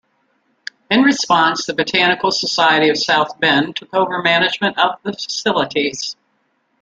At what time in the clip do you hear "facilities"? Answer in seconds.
5.13-6.15